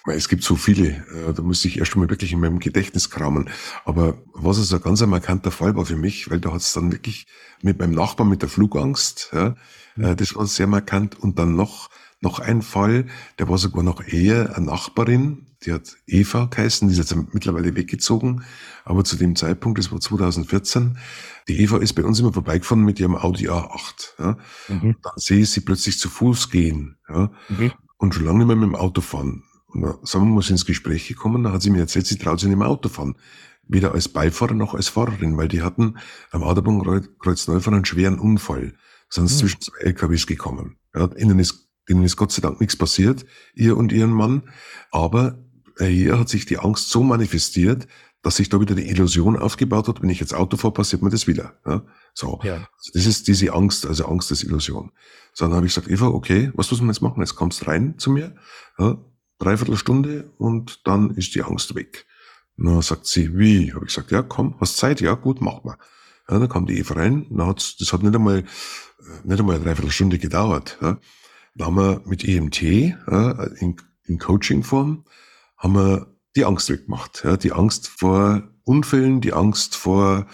[0.06, 3.48] Es gibt so viele, äh, da muss ich erst einmal wirklich in meinem Gedächtnis kramen.
[3.86, 6.92] Aber was ist ein ganz markanter Fall war für mich, weil da hat es dann
[6.92, 7.26] wirklich
[7.62, 9.54] mit meinem Nachbarn mit der Flugangst, ja,
[9.96, 10.16] mhm.
[10.16, 11.18] das war sehr markant.
[11.18, 11.88] Und dann noch,
[12.24, 13.06] noch ein Fall,
[13.38, 17.74] der war sogar noch eher eine Nachbarin, die hat Eva geheißen, die ist jetzt mittlerweile
[17.74, 18.44] weggezogen.
[18.84, 20.98] Aber zu dem Zeitpunkt, das war 2014,
[21.48, 24.18] die Eva ist bei uns immer vorbeigefahren mit ihrem Audi A8.
[24.18, 24.38] Ja.
[24.68, 24.96] Mhm.
[25.02, 26.96] Dann sehe ich sie plötzlich zu Fuß gehen.
[27.08, 27.30] Ja.
[27.48, 27.72] Mhm.
[27.96, 29.44] Und schon lange nicht mehr mit dem Auto fahren.
[29.68, 32.40] Und dann sind wir mal ins Gespräch gekommen, dann hat sie mir erzählt, sie traut
[32.40, 33.16] sich nicht mehr Auto fahren.
[33.66, 35.96] Weder als Beifahrer noch als Fahrerin, weil die hatten
[36.30, 38.74] am Autobahnkreuz Neufahren einen schweren Unfall.
[39.08, 39.28] Sind mhm.
[39.28, 40.76] zwischen zwei LKWs gekommen.
[40.94, 44.42] Ja, ihnen ist, ihnen ist Gott sei Dank nichts passiert, ihr und ihren Mann.
[44.90, 45.38] Aber
[45.78, 47.86] hier hat sich die Angst so manifestiert,
[48.22, 51.10] dass sich da wieder die Illusion aufgebaut hat, wenn ich jetzt Auto fahre, passiert mir
[51.10, 51.58] das wieder.
[51.66, 51.82] Ja?
[52.14, 52.40] So.
[52.42, 52.54] Ja.
[52.54, 54.92] Also das ist diese Angst, also Angst des Illusion.
[55.34, 57.20] So, dann habe ich gesagt, Eva, okay, was muss man jetzt machen?
[57.20, 58.34] Jetzt kommst rein zu mir,
[58.78, 58.96] ja,
[59.38, 62.06] dreiviertel Stunde und dann ist die Angst weg.
[62.56, 63.74] Dann sagt sie, wie?
[63.74, 65.00] Habe ich gesagt, ja, komm, hast Zeit?
[65.00, 65.76] Ja, gut, mach mal.
[66.28, 68.44] Ja, dann kam die Eva rein, dann hat's, das hat nicht einmal, äh,
[69.24, 70.78] nicht einmal eine Dreiviertelstunde gedauert.
[70.80, 70.98] Ja.
[71.60, 75.04] Haben wir mit EMT ja, in, in Coaching-Form
[75.56, 77.22] haben wir die Angst weggemacht.
[77.24, 80.26] Ja, die Angst vor Unfällen, die Angst vor,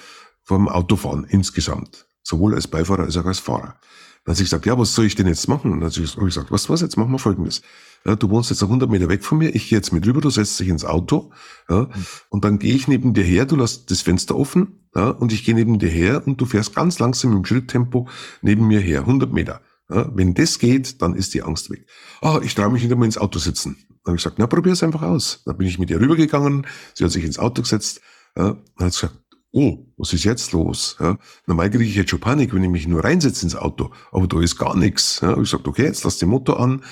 [0.43, 2.07] vor dem Autofahren insgesamt.
[2.23, 3.79] Sowohl als Beifahrer als auch als Fahrer.
[4.25, 5.73] Dann hat sie gesagt, ja, was soll ich denn jetzt machen?
[5.73, 7.63] Und dann habe ich gesagt, was, was, jetzt machen wir Folgendes.
[8.05, 10.31] Ja, du wohnst jetzt 100 Meter weg von mir, ich gehe jetzt mit rüber, du
[10.31, 11.33] setzt dich ins Auto,
[11.69, 11.89] ja,
[12.31, 15.45] und dann gehe ich neben dir her, du lässt das Fenster offen, ja, und ich
[15.45, 18.09] gehe neben dir her und du fährst ganz langsam im Schritttempo
[18.41, 19.61] neben mir her, 100 Meter.
[19.91, 21.87] Ja, wenn das geht, dann ist die Angst weg.
[22.21, 23.77] Ah, ich traue mich nicht einmal ins Auto sitzen.
[23.89, 25.43] Dann habe ich gesagt, na, probier es einfach aus.
[25.45, 28.01] Dann bin ich mit ihr rübergegangen, sie hat sich ins Auto gesetzt,
[28.37, 29.19] ja, dann hat sie gesagt,
[29.53, 30.97] oh, was ist jetzt los?
[31.01, 34.27] Ja, normal kriege ich jetzt schon Panik, wenn ich mich nur reinsetze ins Auto, aber
[34.29, 35.21] da ist gar nichts.
[35.21, 36.85] Ja, ich gesagt, okay, jetzt lass den Motor an,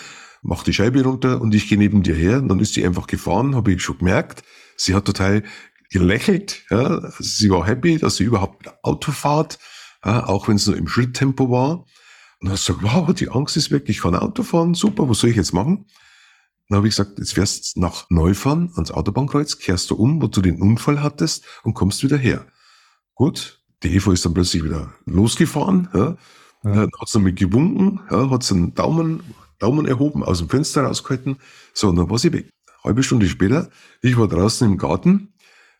[0.42, 2.38] mach die Scheibe runter und ich gehe neben dir her.
[2.38, 4.42] Und dann ist sie einfach gefahren, habe ich schon gemerkt.
[4.76, 5.44] Sie hat total
[5.90, 6.64] gelächelt.
[6.70, 9.58] Ja, sie war happy, dass sie überhaupt Auto fährt,
[10.04, 11.86] ja, auch wenn es nur im Schritttempo war.
[12.40, 15.18] Und dann sie gesagt, wow, die Angst ist weg, ich kann Auto fahren, super, was
[15.18, 15.86] soll ich jetzt machen?
[16.68, 20.26] Dann habe ich gesagt, jetzt fährst du nach Neufahren ans Autobahnkreuz, kehrst du um, wo
[20.26, 22.46] du den Unfall hattest und kommst wieder her.
[23.14, 26.16] Gut, die Eva ist dann plötzlich wieder losgefahren, ja,
[26.64, 26.86] ja.
[27.00, 29.22] hat dann mit gewunken, ja, hat einen Daumen,
[29.58, 31.38] Daumen erhoben, aus dem Fenster rausgehalten.
[31.72, 32.50] So, und dann war sie weg.
[32.84, 33.70] Halbe Stunde später,
[34.02, 35.32] ich war draußen im Garten,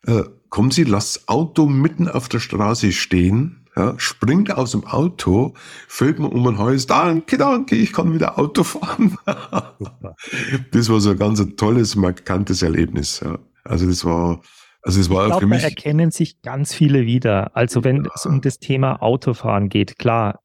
[0.06, 4.84] äh, kommen sie, lasst das Auto mitten auf der Straße stehen, ja, springt aus dem
[4.84, 5.54] Auto,
[5.86, 9.16] fällt mir um den Hals, danke, danke, ich kann wieder Auto fahren.
[10.72, 13.20] das war so ein ganz tolles, markantes Erlebnis.
[13.24, 13.38] Ja.
[13.62, 14.40] Also das war,
[14.82, 15.62] also es war ich glaub, für mich.
[15.62, 17.56] Da erkennen sich ganz viele wieder.
[17.56, 18.10] Also wenn ja.
[18.16, 20.40] es um das Thema Autofahren geht, klar,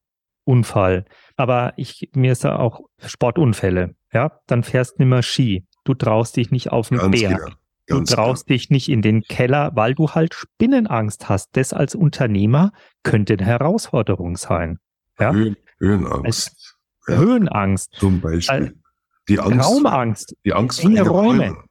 [0.46, 1.06] Unfall.
[1.36, 3.96] Aber ich, mir ist da auch Sportunfälle.
[4.14, 5.66] Ja, dann fährst du nicht mehr Ski.
[5.86, 7.40] Du traust dich nicht auf den ganz Berg.
[7.40, 7.56] Genau.
[7.88, 8.56] Ganz du traust klar.
[8.56, 11.50] dich nicht in den Keller, weil du halt Spinnenangst hast.
[11.54, 12.72] Das als Unternehmer
[13.04, 14.80] könnte eine Herausforderung sein.
[15.20, 15.34] Ja?
[15.34, 16.78] Höhen, Höhenangst.
[17.08, 17.18] Ja.
[17.18, 17.94] Höhenangst.
[17.96, 18.80] Zum Beispiel.
[19.28, 20.36] Die Angst, Raumangst.
[20.46, 21.08] Die Angst vor Räume.
[21.10, 21.64] Räume.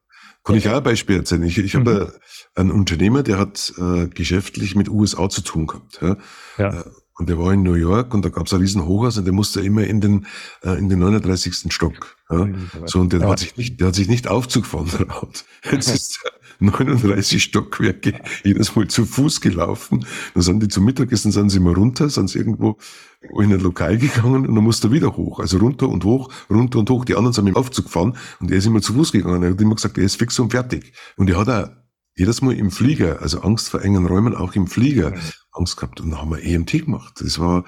[0.44, 1.42] Kann ich auch ein Beispiel erzählen?
[1.44, 1.80] Ich, ich mhm.
[1.80, 2.20] habe
[2.54, 6.00] einen Unternehmer, der hat äh, geschäftlich mit USA zu tun gehabt.
[6.02, 6.16] Ja?
[6.58, 6.84] ja.
[7.18, 9.34] Und der war in New York und da gab es ein riesen Hochhaus und der
[9.34, 10.26] musste immer in den,
[10.62, 11.72] äh, in den 39.
[11.72, 12.16] Stock.
[12.30, 12.48] Ja?
[12.86, 13.28] So, und der ja.
[13.28, 15.44] hat sich nicht, der hat sich nicht Aufzug fahren traut.
[15.70, 20.06] Jetzt ist der 39 Stockwerke jedes Mal zu Fuß gelaufen.
[20.32, 22.78] Dann sind die zum Mittagessen, sind sie mal runter, sind sie irgendwo
[23.20, 25.38] in ein Lokal gegangen und dann musste er wieder hoch.
[25.38, 27.04] Also runter und hoch, runter und hoch.
[27.04, 29.42] Die anderen sind mit dem Aufzug gefahren und er ist immer zu Fuß gegangen.
[29.42, 30.94] Er hat immer gesagt, er ist fix und fertig.
[31.16, 31.70] Und er hat auch
[32.16, 35.14] jedes Mal im Flieger, also Angst vor engen Räumen, auch im Flieger,
[35.52, 36.00] Angst gehabt.
[36.00, 37.20] Und dann haben wir EMT gemacht.
[37.20, 37.64] Das war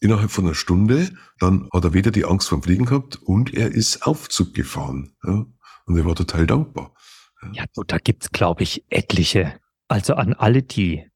[0.00, 1.10] innerhalb von einer Stunde.
[1.38, 5.16] Dann hat er weder die Angst vom Fliegen gehabt und er ist Aufzug gefahren.
[5.24, 5.46] Ja.
[5.86, 6.94] Und er war total dankbar.
[7.42, 9.54] Ja, ja da gibt's, glaube ich, etliche.
[9.88, 11.06] Also an alle die.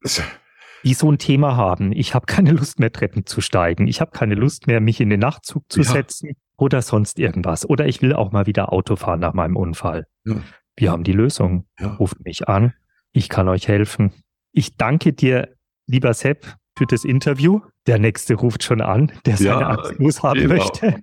[0.84, 1.92] Die so ein Thema haben.
[1.92, 3.86] Ich habe keine Lust mehr, Treppen zu steigen.
[3.86, 5.92] Ich habe keine Lust mehr, mich in den Nachtzug zu ja.
[5.92, 7.68] setzen oder sonst irgendwas.
[7.68, 10.06] Oder ich will auch mal wieder Auto fahren nach meinem Unfall.
[10.24, 10.36] Ja.
[10.76, 11.66] Wir haben die Lösung.
[11.78, 11.94] Ja.
[11.94, 12.72] Ruft mich an.
[13.12, 14.12] Ich kann euch helfen.
[14.52, 15.54] Ich danke dir,
[15.92, 17.60] lieber Sepp, für das Interview.
[17.86, 20.54] Der nächste ruft schon an, der seine ja, Angst haben genau.
[20.54, 20.96] möchte.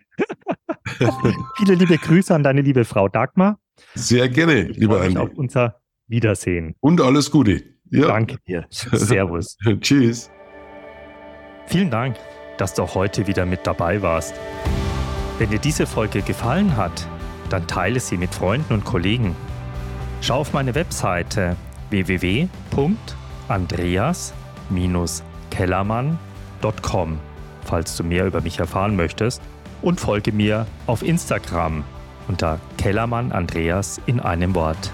[1.58, 3.60] Viele liebe Grüße an deine liebe Frau Dagmar.
[3.94, 5.18] Sehr gerne, lieber Andi.
[5.18, 6.76] auf unser Wiedersehen.
[6.80, 7.64] Und alles Gute.
[7.92, 8.08] Ja.
[8.08, 8.66] Danke dir.
[8.70, 9.58] Servus.
[9.82, 10.32] Tschüss.
[11.68, 12.18] Vielen Dank,
[12.58, 14.34] dass du auch heute wieder mit dabei warst.
[15.38, 17.08] Wenn dir diese Folge gefallen hat,
[17.50, 19.36] dann teile sie mit Freunden und Kollegen.
[20.22, 21.56] Schau auf meine Webseite
[24.70, 27.20] www.andreas-kellermann.com,
[27.66, 29.42] falls du mehr über mich erfahren möchtest,
[29.82, 31.84] und folge mir auf Instagram
[32.28, 34.92] unter Kellermann Andreas in einem Wort.